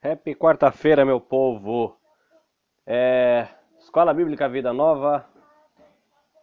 [0.00, 1.98] Happy quarta-feira, meu povo.
[2.86, 3.48] É...
[3.80, 5.28] Escola Bíblica Vida Nova,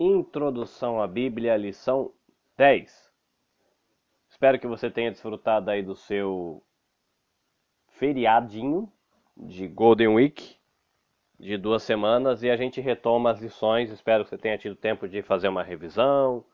[0.00, 2.12] Introdução à Bíblia, lição
[2.56, 3.12] 10.
[4.28, 6.60] Espero que você tenha desfrutado aí do seu
[7.90, 8.92] feriadinho
[9.36, 10.56] de Golden Week
[11.38, 13.92] de duas semanas e a gente retoma as lições.
[13.92, 16.44] Espero que você tenha tido tempo de fazer uma revisão,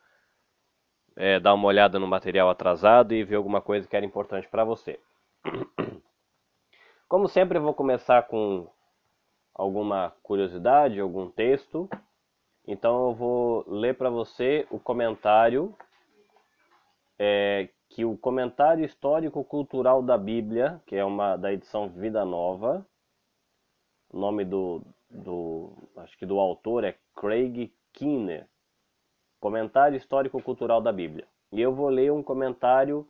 [1.17, 4.63] é, dar uma olhada no material atrasado e ver alguma coisa que era importante para
[4.63, 5.01] você.
[7.13, 8.67] Como sempre, eu vou começar com
[9.55, 11.87] alguma curiosidade, algum texto.
[12.67, 15.77] Então, eu vou ler para você o comentário,
[17.19, 22.83] é, que o comentário histórico-cultural da Bíblia, que é uma da edição Vida Nova.
[24.11, 28.49] O nome do, do acho que do autor é Craig Kinner.
[29.39, 31.29] Comentário histórico-cultural da Bíblia.
[31.53, 33.07] E eu vou ler um comentário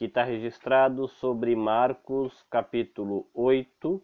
[0.00, 4.02] que está registrado sobre Marcos capítulo 8,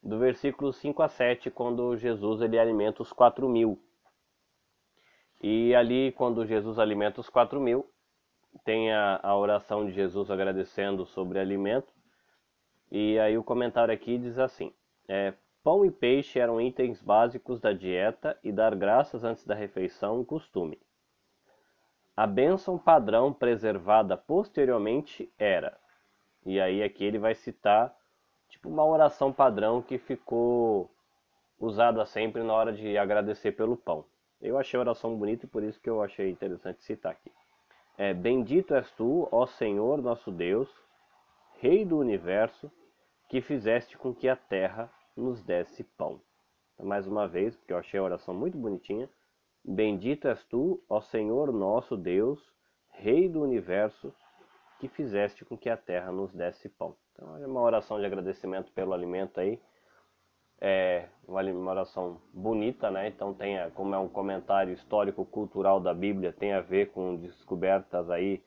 [0.00, 3.76] do versículo 5 a 7, quando Jesus ele alimenta os quatro mil.
[5.42, 7.90] E ali, quando Jesus alimenta os quatro mil,
[8.64, 11.92] tem a, a oração de Jesus agradecendo sobre alimento.
[12.88, 14.72] E aí o comentário aqui diz assim:
[15.08, 20.20] é, Pão e peixe eram itens básicos da dieta e dar graças antes da refeição
[20.20, 20.78] um costume.
[22.16, 25.76] A bênção padrão preservada posteriormente era.
[26.46, 27.94] E aí aqui ele vai citar
[28.48, 30.90] tipo uma oração padrão que ficou
[31.58, 34.04] usada sempre na hora de agradecer pelo pão.
[34.40, 37.32] Eu achei a oração bonita e por isso que eu achei interessante citar aqui.
[37.96, 40.68] É, Bendito és tu, ó Senhor nosso Deus,
[41.60, 42.70] Rei do universo,
[43.28, 46.20] que fizeste com que a terra nos desse pão.
[46.78, 49.08] Mais uma vez, porque eu achei a oração muito bonitinha.
[49.64, 52.38] Bendito és tu, ó Senhor nosso Deus,
[52.90, 54.14] Rei do universo,
[54.78, 56.94] que fizeste com que a terra nos desse pão.
[57.12, 59.58] Então é uma oração de agradecimento pelo alimento aí.
[60.60, 63.08] É uma oração bonita, né?
[63.08, 68.42] Então tem, como é um comentário histórico-cultural da Bíblia, tem a ver com descobertas aí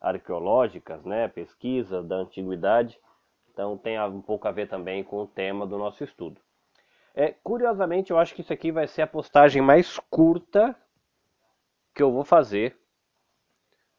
[0.00, 1.28] arqueológicas, né?
[1.28, 2.98] Pesquisa da antiguidade.
[3.52, 6.40] Então tem um pouco a ver também com o tema do nosso estudo.
[7.14, 10.76] É, curiosamente, eu acho que isso aqui vai ser a postagem mais curta
[11.94, 12.76] que eu vou fazer.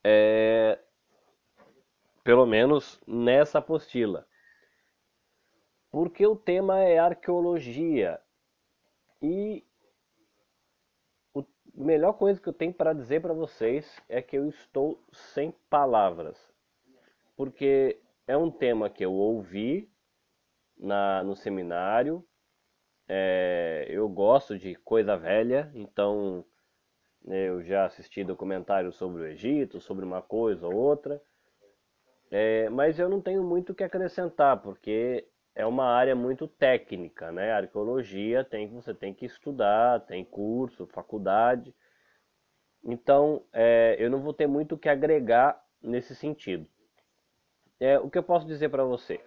[0.03, 0.77] É,
[2.23, 4.27] pelo menos nessa apostila.
[5.89, 8.19] Porque o tema é arqueologia.
[9.21, 9.65] E
[11.33, 11.41] a
[11.73, 16.37] melhor coisa que eu tenho para dizer para vocês é que eu estou sem palavras.
[17.37, 19.89] Porque é um tema que eu ouvi
[20.77, 22.25] na, no seminário,
[23.07, 26.43] é, eu gosto de coisa velha, então
[27.23, 31.21] né, eu já assisti documentários sobre o Egito, sobre uma coisa ou outra,
[32.31, 37.31] é, mas eu não tenho muito o que acrescentar, porque é uma área muito técnica,
[37.31, 37.51] né?
[37.53, 41.73] Arqueologia tem você tem que estudar, tem curso, faculdade.
[42.83, 46.67] Então, é, eu não vou ter muito o que agregar nesse sentido.
[47.79, 49.19] É, o que eu posso dizer para você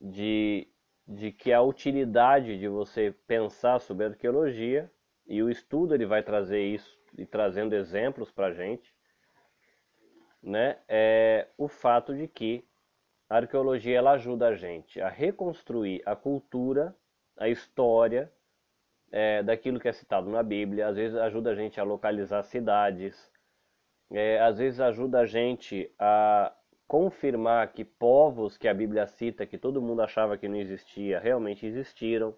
[0.00, 0.68] de
[1.06, 4.90] de que a utilidade de você pensar sobre arqueologia
[5.26, 8.94] e o estudo ele vai trazer isso e trazendo exemplos para gente,
[10.42, 10.78] né?
[10.88, 12.64] É o fato de que
[13.28, 16.94] a arqueologia ela ajuda a gente a reconstruir a cultura,
[17.36, 18.32] a história
[19.10, 20.88] é, daquilo que é citado na Bíblia.
[20.88, 23.30] Às vezes ajuda a gente a localizar cidades,
[24.10, 26.54] é, às vezes ajuda a gente a
[26.94, 31.66] confirmar que povos que a Bíblia cita, que todo mundo achava que não existia, realmente
[31.66, 32.36] existiram.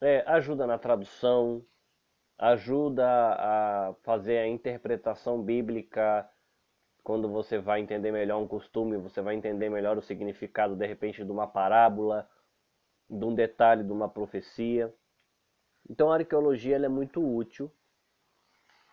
[0.00, 1.60] É, ajuda na tradução,
[2.38, 6.30] ajuda a fazer a interpretação bíblica.
[7.02, 11.24] Quando você vai entender melhor um costume, você vai entender melhor o significado, de repente,
[11.24, 12.30] de uma parábola,
[13.08, 14.94] de um detalhe, de uma profecia.
[15.88, 17.68] Então a arqueologia é muito útil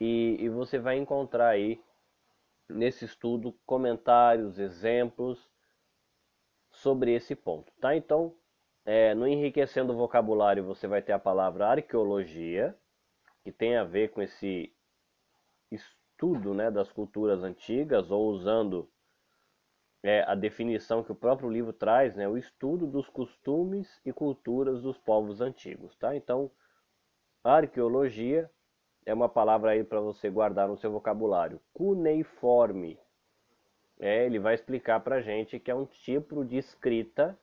[0.01, 1.79] e, e você vai encontrar aí
[2.69, 5.49] nesse estudo comentários, exemplos
[6.69, 7.95] sobre esse ponto, tá?
[7.95, 8.35] Então,
[8.85, 12.77] é, no enriquecendo o vocabulário você vai ter a palavra arqueologia,
[13.43, 14.73] que tem a ver com esse
[15.71, 18.89] estudo né, das culturas antigas, ou usando
[20.03, 24.81] é, a definição que o próprio livro traz, né, o estudo dos costumes e culturas
[24.81, 26.15] dos povos antigos, tá?
[26.15, 26.51] Então,
[27.43, 28.49] arqueologia
[29.07, 31.61] é uma palavra aí para você guardar no seu vocabulário.
[31.73, 32.99] Cuneiforme.
[33.97, 37.39] É, ele vai explicar para a gente que é um tipo de escrita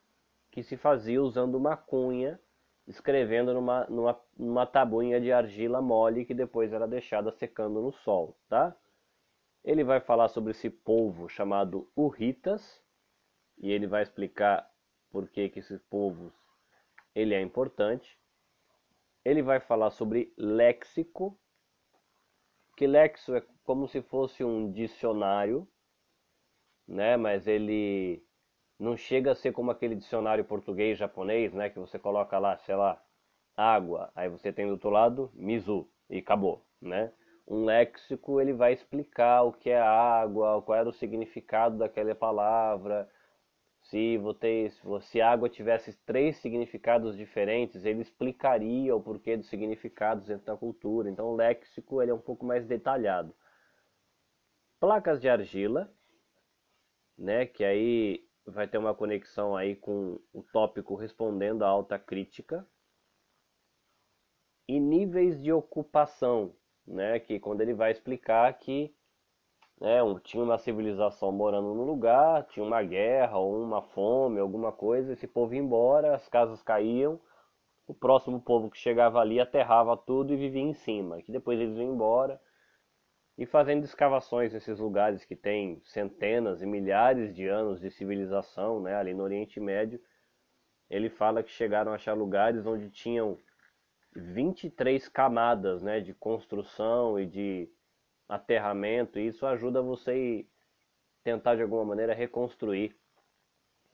[0.51, 2.39] que se fazia usando uma cunha,
[2.87, 8.37] escrevendo numa, numa, numa tabuinha de argila mole que depois era deixada secando no sol,
[8.47, 8.75] tá?
[9.63, 12.79] Ele vai falar sobre esse povo chamado Urritas,
[13.57, 14.71] e ele vai explicar
[15.09, 16.31] por que esses povos
[17.15, 18.19] ele é importante.
[19.23, 21.35] Ele vai falar sobre léxico,
[22.75, 25.67] que léxico é como se fosse um dicionário,
[26.87, 27.17] né?
[27.17, 28.23] Mas ele
[28.79, 31.69] não chega a ser como aquele dicionário português japonês, né?
[31.69, 33.01] Que você coloca lá, sei lá,
[33.55, 37.11] água, aí você tem do outro lado mizu e acabou, né?
[37.47, 43.09] Um léxico ele vai explicar o que é água, qual era o significado daquela palavra.
[43.89, 44.71] Se, você,
[45.01, 51.09] se água tivesse três significados diferentes, ele explicaria o porquê dos significados dentro da cultura.
[51.09, 53.35] Então, o léxico ele é um pouco mais detalhado.
[54.79, 55.93] Placas de argila,
[57.17, 62.67] né, que aí vai ter uma conexão aí com o tópico respondendo à alta crítica
[64.67, 66.55] e níveis de ocupação,
[66.85, 67.19] né?
[67.19, 68.95] Que quando ele vai explicar que
[69.79, 75.13] né, tinha uma civilização morando no lugar, tinha uma guerra ou uma fome, alguma coisa,
[75.13, 77.19] esse povo ia embora, as casas caíam,
[77.87, 81.77] o próximo povo que chegava ali aterrava tudo e vivia em cima, que depois eles
[81.77, 82.41] iam embora
[83.37, 88.95] e fazendo escavações nesses lugares que têm centenas e milhares de anos de civilização, né,
[88.95, 89.99] ali no Oriente Médio,
[90.89, 93.37] ele fala que chegaram a achar lugares onde tinham
[94.15, 97.69] 23 camadas né, de construção e de
[98.27, 100.45] aterramento, e isso ajuda você
[101.21, 102.95] a tentar de alguma maneira reconstruir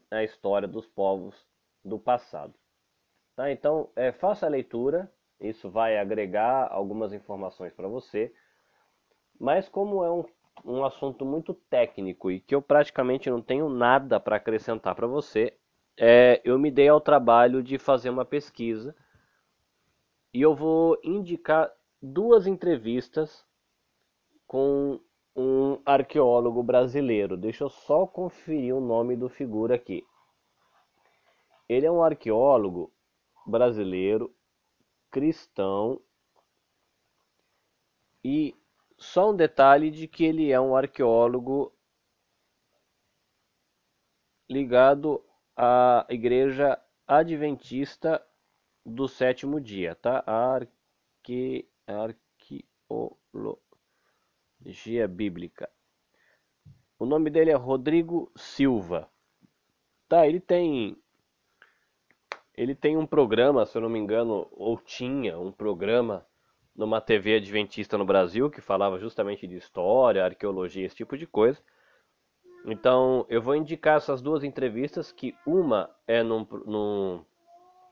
[0.09, 1.35] a história dos povos
[1.83, 2.53] do passado.
[3.35, 3.51] Tá?
[3.51, 8.33] Então, é, faça a leitura, isso vai agregar algumas informações para você,
[9.39, 10.25] mas como é um,
[10.63, 15.57] um assunto muito técnico e que eu praticamente não tenho nada para acrescentar para você,
[15.97, 18.95] é, eu me dei ao trabalho de fazer uma pesquisa
[20.33, 23.45] e eu vou indicar duas entrevistas
[24.51, 24.99] com
[25.33, 27.37] um arqueólogo brasileiro.
[27.37, 30.05] Deixa eu só conferir o nome do figura aqui.
[31.69, 32.91] Ele é um arqueólogo
[33.47, 34.35] brasileiro,
[35.09, 36.01] cristão,
[38.21, 38.53] e
[38.97, 41.73] só um detalhe de que ele é um arqueólogo
[44.49, 45.23] ligado
[45.55, 46.77] à igreja
[47.07, 48.21] adventista
[48.85, 50.21] do sétimo dia, tá?
[50.27, 53.70] Arque, arqueologia
[55.07, 55.69] bíblica.
[56.97, 59.09] O nome dele é Rodrigo Silva.
[60.07, 60.97] Tá, ele tem
[62.55, 66.25] ele tem um programa, se eu não me engano, ou tinha um programa
[66.75, 71.59] numa TV adventista no Brasil que falava justamente de história, arqueologia, esse tipo de coisa.
[72.65, 77.25] Então, eu vou indicar essas duas entrevistas, que uma é num, num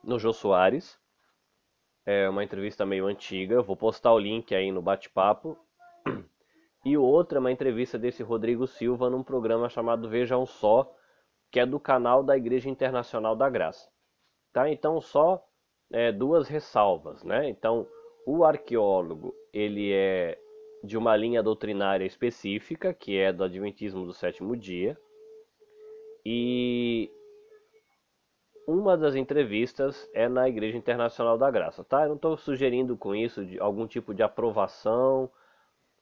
[0.03, 0.99] no Jô Soares.
[2.05, 5.57] É uma entrevista meio antiga, eu vou postar o link aí no bate-papo.
[6.85, 10.89] E outra é uma entrevista desse Rodrigo Silva num programa chamado Vejam Só,
[11.51, 13.89] que é do canal da Igreja Internacional da Graça.
[14.53, 14.69] Tá?
[14.69, 15.43] Então só
[15.91, 17.49] é, duas ressalvas, né?
[17.49, 17.87] Então
[18.25, 20.37] o arqueólogo ele é
[20.83, 24.97] de uma linha doutrinária específica, que é do Adventismo do Sétimo Dia,
[26.25, 27.11] e
[28.67, 32.03] uma das entrevistas é na Igreja Internacional da Graça, tá?
[32.03, 35.29] Eu não estou sugerindo com isso algum tipo de aprovação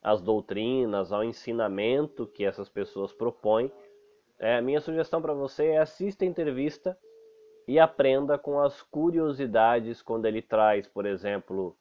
[0.07, 3.69] às doutrinas, ao ensinamento que essas pessoas propõem.
[4.39, 6.97] É, minha sugestão para você é assista a entrevista
[7.67, 11.77] e aprenda com as curiosidades quando ele traz, por exemplo,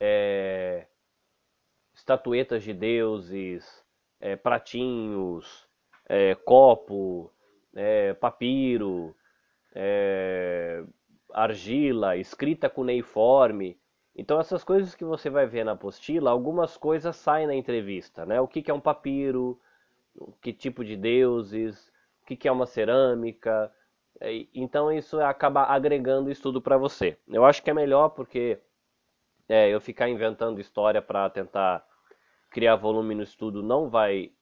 [0.00, 0.88] é,
[1.94, 3.64] estatuetas de deuses,
[4.18, 5.68] é, pratinhos,
[6.08, 7.32] é, copo,
[7.76, 9.14] é, papiro,
[9.72, 10.82] é,
[11.32, 13.78] argila, escrita cuneiforme.
[14.18, 18.40] Então essas coisas que você vai ver na apostila, algumas coisas saem na entrevista, né?
[18.40, 19.60] O que, que é um papiro,
[20.40, 21.88] que tipo de deuses,
[22.22, 23.72] o que, que é uma cerâmica.
[24.20, 27.16] É, então isso acaba agregando estudo para você.
[27.28, 28.58] Eu acho que é melhor porque
[29.48, 31.86] é, eu ficar inventando história para tentar
[32.50, 34.32] criar volume no estudo não vai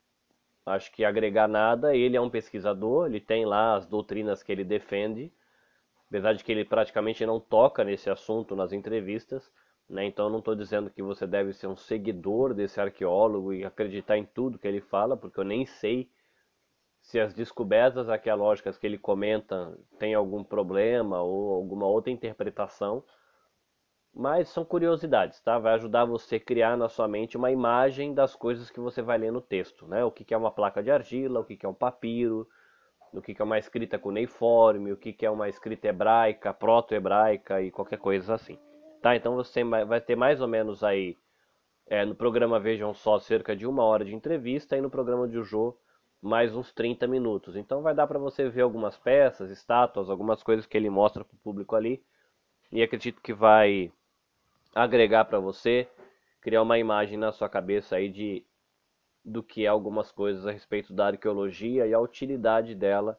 [0.64, 1.94] acho que agregar nada.
[1.94, 5.30] Ele é um pesquisador, ele tem lá as doutrinas que ele defende,
[6.08, 9.52] apesar de que ele praticamente não toca nesse assunto nas entrevistas.
[9.88, 10.04] Né?
[10.04, 14.24] Então não estou dizendo que você deve ser um seguidor desse arqueólogo e acreditar em
[14.24, 16.10] tudo que ele fala, porque eu nem sei
[17.00, 23.04] se as descobertas arqueológicas que ele comenta têm algum problema ou alguma outra interpretação.
[24.12, 25.58] Mas são curiosidades, tá?
[25.58, 29.18] Vai ajudar você a criar na sua mente uma imagem das coisas que você vai
[29.18, 30.02] ler no texto, né?
[30.02, 32.48] O que é uma placa de argila, o que é um papiro,
[33.12, 37.98] o que é uma escrita cuneiforme, o que é uma escrita hebraica, proto-hebraica e qualquer
[37.98, 38.58] coisa assim.
[39.00, 39.14] Tá?
[39.16, 41.16] Então você vai ter mais ou menos aí,
[41.86, 45.42] é, no programa Vejam Só, cerca de uma hora de entrevista, e no programa de
[45.42, 45.76] Jô,
[46.20, 47.56] mais uns 30 minutos.
[47.56, 51.34] Então vai dar para você ver algumas peças, estátuas, algumas coisas que ele mostra para
[51.34, 52.02] o público ali.
[52.72, 53.92] E acredito que vai
[54.74, 55.88] agregar para você,
[56.40, 58.44] criar uma imagem na sua cabeça aí de
[59.24, 63.18] do que é algumas coisas a respeito da arqueologia e a utilidade dela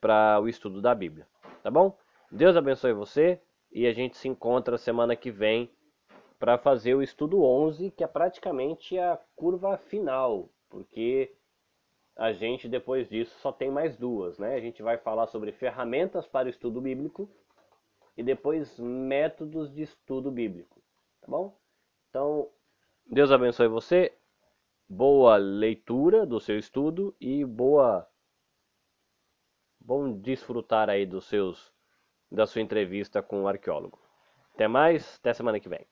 [0.00, 1.26] para o estudo da Bíblia.
[1.62, 1.98] Tá bom?
[2.30, 3.38] Deus abençoe você
[3.74, 5.68] e a gente se encontra semana que vem
[6.38, 11.34] para fazer o estudo 11, que é praticamente a curva final, porque
[12.14, 14.54] a gente depois disso só tem mais duas, né?
[14.54, 17.28] A gente vai falar sobre ferramentas para o estudo bíblico
[18.16, 20.80] e depois métodos de estudo bíblico,
[21.20, 21.58] tá bom?
[22.10, 22.48] Então,
[23.04, 24.16] Deus abençoe você.
[24.88, 28.08] Boa leitura do seu estudo e boa
[29.80, 31.73] bom desfrutar aí dos seus
[32.34, 33.98] da sua entrevista com o arqueólogo.
[34.54, 35.86] Até mais, até semana que vem.